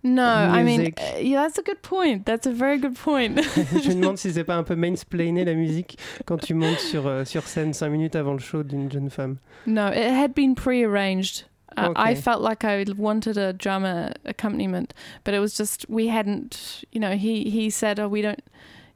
[0.06, 1.00] No, I mean, Music?
[1.00, 2.24] uh, yeah, that's a good point.
[2.26, 3.40] That's a very good point.
[3.82, 7.10] Je me demande si c'est pas un peu mansplainer la musique quand tu montes sur,
[7.26, 9.36] sur scène cinq minutes avant le show d'une jeune femme.
[9.66, 11.46] No, it had been prearranged.
[11.76, 14.94] Uh, I felt like I wanted a drummer accompaniment,
[15.24, 16.84] but it was just we hadn't.
[16.92, 18.42] You know, he he said, "Oh, we don't."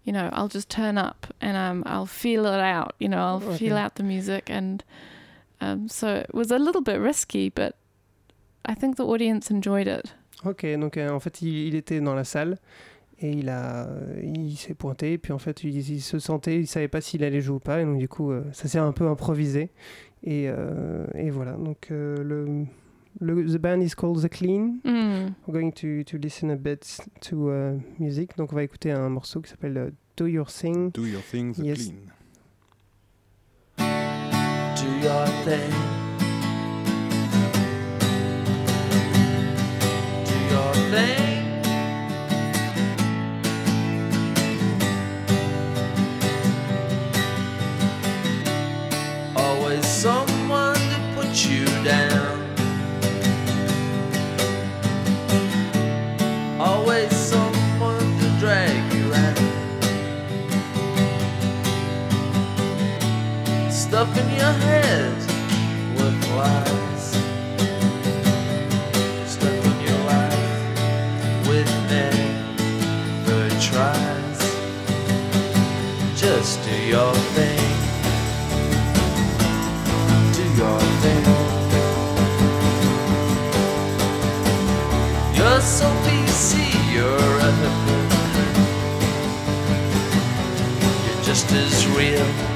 [0.04, 2.94] You know, I'll just turn up and um, I'll feel it out.
[2.98, 4.82] You know, I'll feel out the music, and
[5.60, 7.74] um, so it was a little bit risky, but
[8.64, 10.14] I think the audience enjoyed it.
[10.44, 12.58] Ok, donc euh, en fait il, il était dans la salle
[13.20, 13.88] et il a,
[14.22, 17.40] il s'est pointé, puis en fait il, il se sentait, il savait pas s'il allait
[17.40, 19.70] jouer ou pas, et donc du coup euh, ça s'est un peu improvisé
[20.22, 21.52] et, euh, et voilà.
[21.52, 22.64] Donc euh, le,
[23.20, 24.78] le the band is called The Clean.
[24.84, 25.34] Mm.
[25.46, 28.36] We're going to, to listen a bit to uh, music.
[28.36, 30.90] Donc on va écouter un morceau qui s'appelle euh, Do Your Thing.
[30.92, 31.78] Do your things Yes.
[31.78, 32.12] clean.
[33.78, 35.72] do your thing.
[40.26, 41.37] Do your thing.
[63.88, 65.16] Stuff in your head
[65.96, 67.06] with lies.
[69.26, 74.40] Stuff in your life with never tries.
[76.20, 77.76] Just do your thing.
[80.36, 81.24] Do your thing.
[85.34, 86.48] You're so PC,
[86.92, 88.12] you're a hypocrite.
[91.06, 92.47] You're just as real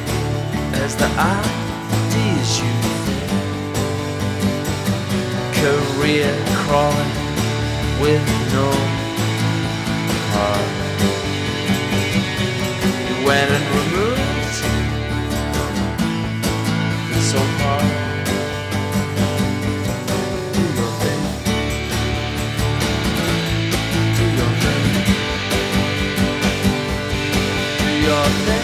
[0.85, 2.71] as the ideas you
[3.05, 3.31] think.
[5.63, 7.13] Career crawling
[8.03, 8.69] with no
[10.33, 10.69] heart.
[13.09, 14.57] You went and removed
[17.13, 17.83] the so far.
[20.55, 21.23] Do your thing.
[24.17, 24.85] Do your thing.
[27.79, 28.62] Do your thing.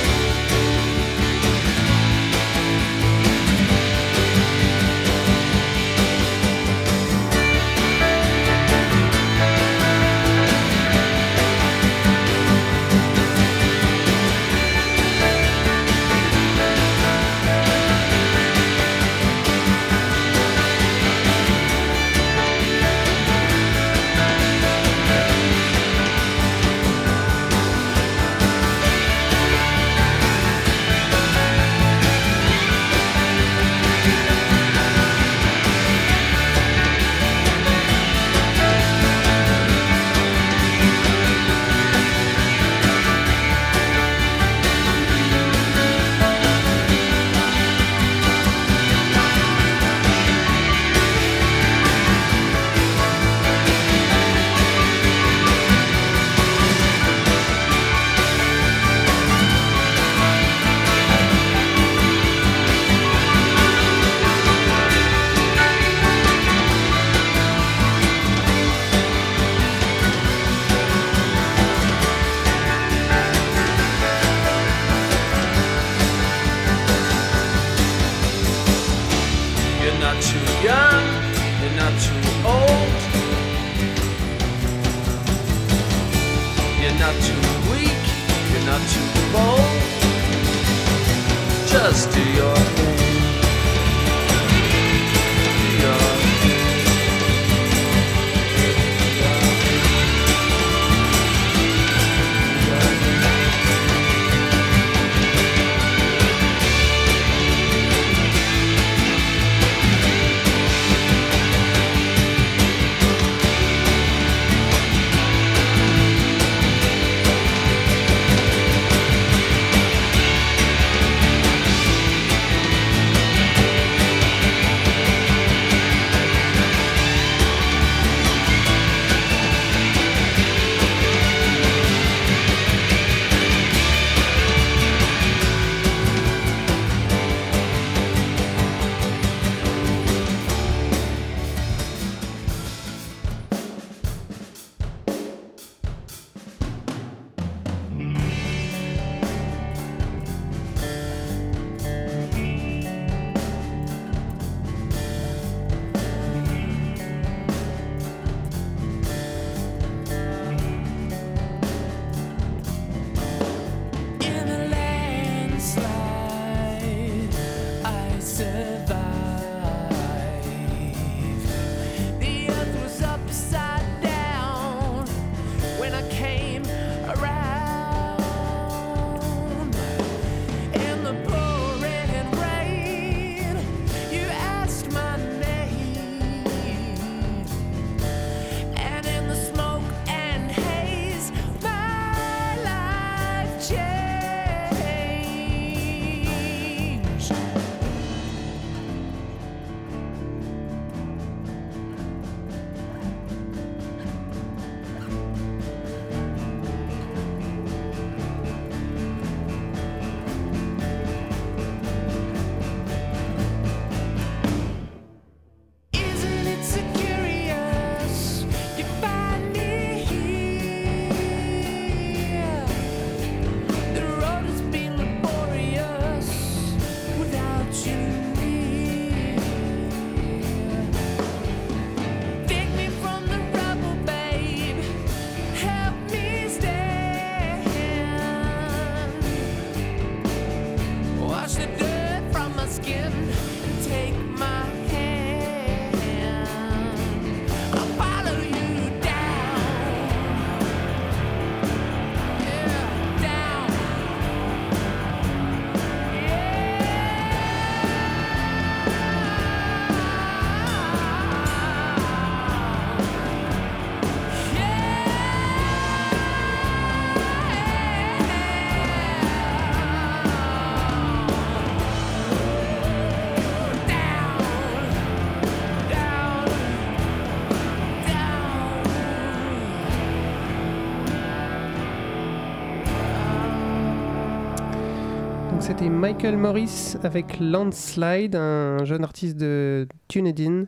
[285.78, 290.64] C'était Michael Morris avec Landslide, un jeune artiste de Dunedin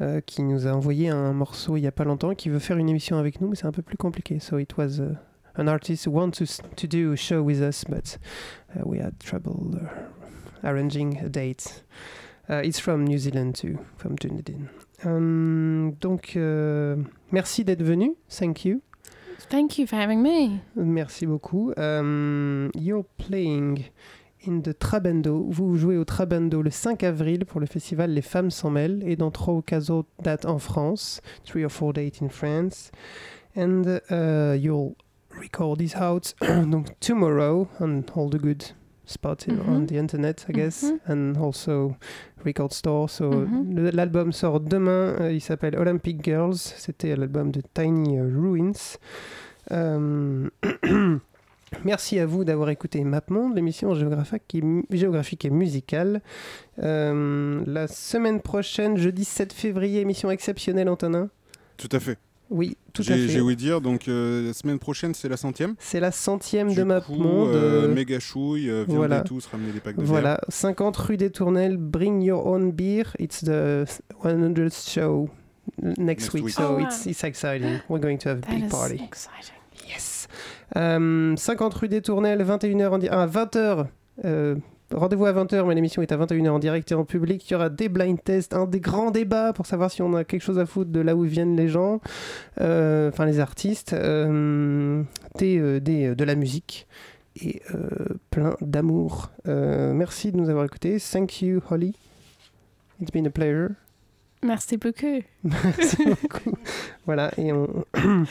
[0.00, 2.76] euh, qui nous a envoyé un morceau il y a pas longtemps qui veut faire
[2.76, 4.40] une émission avec nous, mais c'est un peu plus compliqué.
[4.40, 5.14] So it was uh,
[5.56, 6.44] an artist who wanted to,
[6.74, 8.18] to do a show with us, but
[8.74, 11.84] uh, we had trouble uh, arranging a date.
[12.50, 14.68] Uh, it's from New Zealand too, from Dunedin.
[15.04, 16.96] Hum, donc euh,
[17.30, 18.80] merci d'être venu, thank you.
[19.50, 20.60] Thank you for having me.
[20.74, 21.72] Merci beaucoup.
[21.78, 23.84] Um, you're playing
[24.46, 25.46] in the Trabendo.
[25.50, 29.16] Vous jouez au Trabendo le 5 avril pour le festival Les Femmes s'en mêlent et
[29.16, 31.20] dans trois ou quatre autres dates en France.
[31.44, 32.90] Three or four dates in France.
[33.56, 34.94] And uh, you'll
[35.40, 36.34] record this out
[36.70, 38.62] donc tomorrow on all the good
[39.04, 39.86] spots on Mhm.
[39.86, 41.00] the internet, I guess, Mhm.
[41.10, 41.96] and also
[42.44, 43.08] record store.
[43.08, 43.74] So Mhm.
[43.74, 45.16] le- l'album sort demain.
[45.20, 46.56] euh, il s'appelle Olympic Girls.
[46.56, 48.96] C'était l'album de Tiny Ruins.
[49.72, 50.48] Euh,
[51.84, 56.22] Merci à vous d'avoir écouté MapMonde, l'émission géographique et, musicale.
[56.82, 61.28] Euh, la semaine prochaine, jeudi 7 février, émission exceptionnelle, Antonin.
[61.76, 62.18] Tout à fait.
[62.50, 63.28] Oui, tout à fait.
[63.28, 65.74] j'ai ouï dire, donc euh, la semaine prochaine, c'est la centième.
[65.78, 67.48] C'est la centième Du de MapMonde.
[67.54, 69.20] euh, euh, méga chouille, euh, viande voilà.
[69.20, 73.04] tous, ramener des packs de Voilà, 50 rue des Tournelles, bring your own beer.
[73.18, 73.84] It's the
[74.24, 75.28] 100th show
[75.82, 76.54] next, Next week, week.
[76.54, 76.86] so Oh, wow.
[76.86, 77.80] it's, it's exciting.
[77.90, 78.94] We're going to have a That big is party.
[79.04, 79.54] exciting.
[80.76, 80.82] Yes.
[80.82, 83.86] Euh, 50 rue des Tournelles, 21h en di- ah, 20h.
[84.24, 84.56] euh,
[84.90, 87.46] Rendez-vous à 20h, mais l'émission est à 21h en direct et en public.
[87.48, 90.24] Il y aura des blind tests, un des grands débats pour savoir si on a
[90.24, 92.00] quelque chose à foutre de là où viennent les gens,
[92.62, 95.02] euh, enfin les artistes, euh,
[95.36, 96.86] des, euh, des, de la musique
[97.42, 97.60] et
[98.30, 99.30] plein d'amour.
[99.44, 100.96] Merci de nous avoir écoutés.
[100.98, 101.94] Thank you, Holly.
[103.00, 103.72] It's been a pleasure.
[104.42, 105.20] Merci beaucoup.
[105.44, 106.56] Merci beaucoup.
[107.06, 107.68] Voilà, et, on...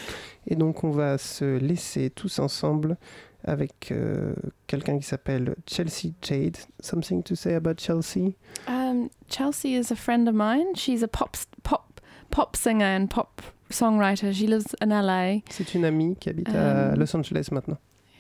[0.48, 2.98] et donc on va se laisser tous ensemble
[3.44, 4.34] avec euh,
[4.66, 6.58] quelqu'un qui s'appelle Chelsea Jade.
[6.82, 8.36] Something to say about Chelsea?
[8.68, 10.76] Um, Chelsea is a friend of mine.
[10.76, 14.34] She's a pop pop pop singer and pop songwriter.
[14.34, 15.42] She lives in LA.
[15.50, 17.78] C'est une amie qui habite à Um, Los Angeles maintenant.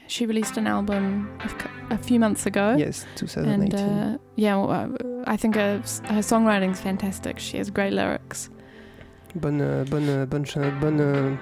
[0.09, 1.27] She released an album
[1.89, 2.75] a, few months ago.
[2.77, 3.79] Yes, And 2018.
[3.79, 7.39] uh, yeah, well, uh, I think her, her songwriting's fantastic.
[7.39, 8.49] She has great lyrics.
[9.39, 10.45] Bonne, euh, bonne, euh, bonne,
[10.81, 11.35] bonne, euh,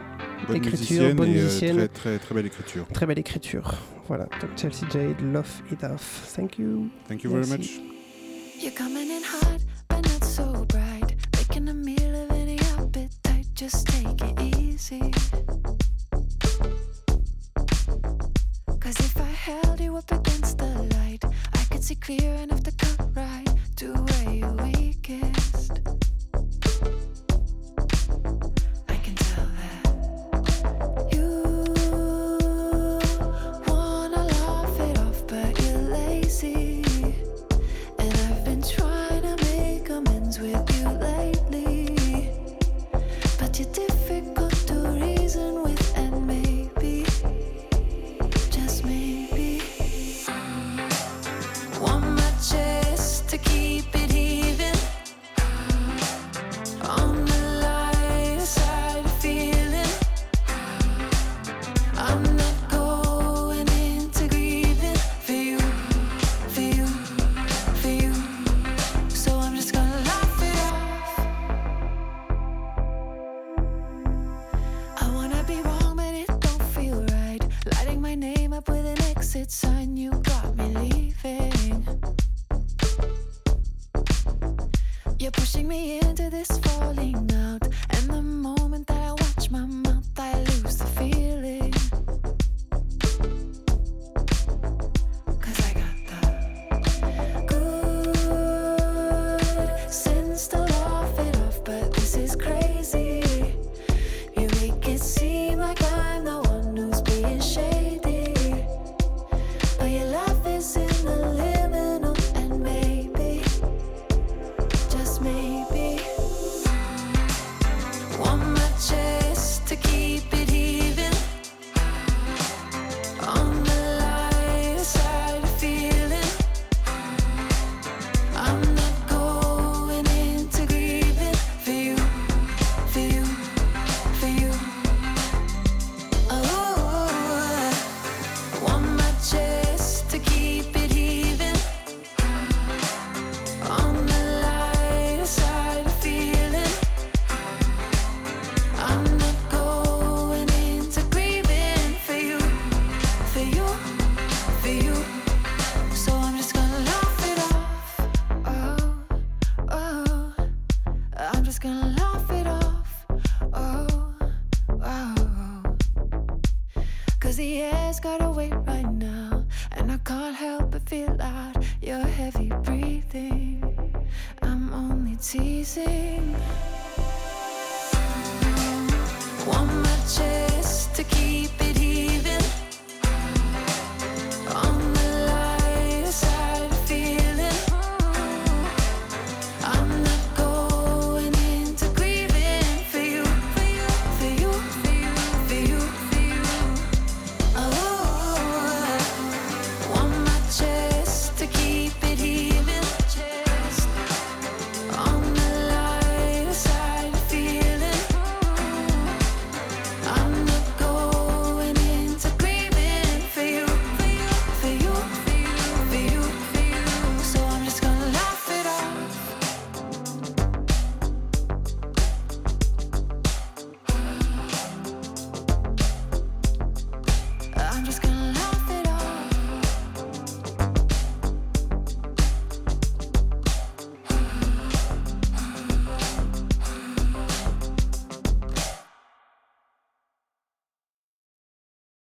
[0.48, 1.76] Bonne écriture, musicienne bonne euh, musicienne.
[1.78, 2.86] très, très, très belle écriture.
[2.93, 3.74] Très belle écriture.
[4.08, 6.34] Voilà, donc Chelsea Jade, Love It Off.
[6.36, 6.89] Thank you.
[7.08, 7.80] Thank you very Merci.
[7.80, 8.64] much.
[8.64, 11.16] You're coming in hot, but not so bright.
[11.38, 15.00] Making a meal of any appetite, just take it easy.
[18.80, 20.66] Cause if I held you up against the
[20.98, 21.24] light,
[21.54, 25.80] I could see clear enough to cut right to where you're weakest.